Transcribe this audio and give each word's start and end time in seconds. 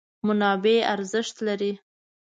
منابع 0.27 0.77
ارزښت 0.93 1.35
لري. 1.47 1.73